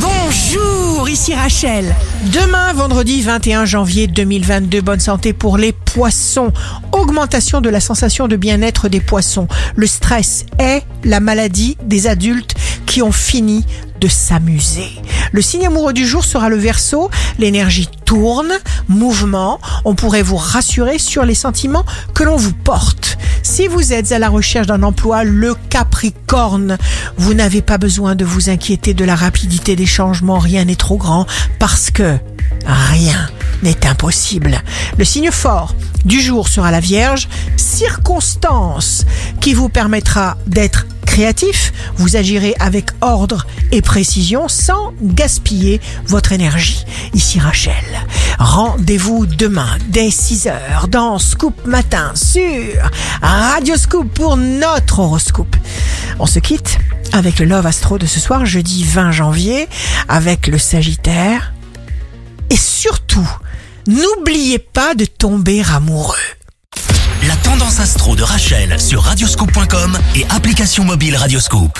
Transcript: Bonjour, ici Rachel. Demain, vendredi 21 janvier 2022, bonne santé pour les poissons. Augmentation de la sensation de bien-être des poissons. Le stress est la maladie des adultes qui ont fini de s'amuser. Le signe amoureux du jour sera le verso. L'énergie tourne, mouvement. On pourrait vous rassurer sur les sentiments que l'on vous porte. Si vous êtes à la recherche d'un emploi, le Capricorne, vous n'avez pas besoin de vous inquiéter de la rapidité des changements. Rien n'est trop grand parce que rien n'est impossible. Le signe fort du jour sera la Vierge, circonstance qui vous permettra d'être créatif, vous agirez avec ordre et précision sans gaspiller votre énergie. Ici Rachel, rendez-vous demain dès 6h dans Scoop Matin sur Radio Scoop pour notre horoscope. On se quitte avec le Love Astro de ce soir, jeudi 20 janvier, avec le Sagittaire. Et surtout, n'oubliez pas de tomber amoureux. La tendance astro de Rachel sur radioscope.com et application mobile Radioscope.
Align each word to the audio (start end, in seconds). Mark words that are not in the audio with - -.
Bonjour, 0.00 1.08
ici 1.08 1.34
Rachel. 1.34 1.94
Demain, 2.32 2.72
vendredi 2.72 3.20
21 3.22 3.64
janvier 3.64 4.06
2022, 4.06 4.80
bonne 4.80 5.00
santé 5.00 5.32
pour 5.32 5.56
les 5.56 5.72
poissons. 5.72 6.52
Augmentation 6.92 7.60
de 7.60 7.68
la 7.68 7.80
sensation 7.80 8.28
de 8.28 8.36
bien-être 8.36 8.88
des 8.88 9.00
poissons. 9.00 9.48
Le 9.74 9.86
stress 9.86 10.46
est 10.58 10.84
la 11.04 11.18
maladie 11.20 11.76
des 11.82 12.06
adultes 12.06 12.54
qui 12.86 13.02
ont 13.02 13.12
fini 13.12 13.64
de 14.00 14.08
s'amuser. 14.08 14.90
Le 15.32 15.42
signe 15.42 15.66
amoureux 15.66 15.92
du 15.92 16.06
jour 16.06 16.24
sera 16.24 16.48
le 16.48 16.56
verso. 16.56 17.10
L'énergie 17.38 17.88
tourne, 18.04 18.52
mouvement. 18.88 19.60
On 19.84 19.94
pourrait 19.94 20.22
vous 20.22 20.36
rassurer 20.36 20.98
sur 20.98 21.24
les 21.24 21.34
sentiments 21.34 21.84
que 22.14 22.22
l'on 22.22 22.36
vous 22.36 22.54
porte. 22.54 23.17
Si 23.58 23.66
vous 23.66 23.92
êtes 23.92 24.12
à 24.12 24.20
la 24.20 24.28
recherche 24.28 24.68
d'un 24.68 24.84
emploi, 24.84 25.24
le 25.24 25.52
Capricorne, 25.68 26.78
vous 27.16 27.34
n'avez 27.34 27.60
pas 27.60 27.76
besoin 27.76 28.14
de 28.14 28.24
vous 28.24 28.50
inquiéter 28.50 28.94
de 28.94 29.04
la 29.04 29.16
rapidité 29.16 29.74
des 29.74 29.84
changements. 29.84 30.38
Rien 30.38 30.66
n'est 30.66 30.76
trop 30.76 30.96
grand 30.96 31.26
parce 31.58 31.90
que 31.90 32.18
rien 32.64 33.28
n'est 33.64 33.84
impossible. 33.84 34.62
Le 34.96 35.04
signe 35.04 35.32
fort 35.32 35.74
du 36.04 36.20
jour 36.20 36.46
sera 36.46 36.70
la 36.70 36.78
Vierge, 36.78 37.28
circonstance 37.56 39.04
qui 39.40 39.54
vous 39.54 39.68
permettra 39.68 40.36
d'être 40.46 40.86
créatif, 41.04 41.72
vous 41.96 42.14
agirez 42.14 42.54
avec 42.60 42.90
ordre 43.00 43.44
et 43.72 43.82
précision 43.82 44.46
sans 44.46 44.92
gaspiller 45.02 45.80
votre 46.06 46.30
énergie. 46.30 46.84
Ici 47.12 47.40
Rachel, 47.40 47.74
rendez-vous 48.38 49.26
demain 49.26 49.76
dès 49.88 50.08
6h 50.08 50.88
dans 50.88 51.18
Scoop 51.18 51.66
Matin 51.66 52.12
sur 52.14 52.90
Radio 53.20 53.76
Scoop 53.76 54.12
pour 54.14 54.36
notre 54.36 55.00
horoscope. 55.00 55.56
On 56.18 56.26
se 56.26 56.38
quitte 56.38 56.78
avec 57.12 57.38
le 57.38 57.46
Love 57.46 57.66
Astro 57.66 57.98
de 57.98 58.06
ce 58.06 58.20
soir, 58.20 58.46
jeudi 58.46 58.84
20 58.84 59.12
janvier, 59.12 59.68
avec 60.08 60.46
le 60.46 60.58
Sagittaire. 60.58 61.52
Et 62.50 62.56
surtout, 62.56 63.28
n'oubliez 63.86 64.58
pas 64.58 64.94
de 64.94 65.04
tomber 65.04 65.62
amoureux. 65.74 66.16
La 67.26 67.36
tendance 67.36 67.80
astro 67.80 68.14
de 68.14 68.22
Rachel 68.22 68.80
sur 68.80 69.02
radioscope.com 69.02 69.98
et 70.14 70.24
application 70.30 70.84
mobile 70.84 71.16
Radioscope. 71.16 71.78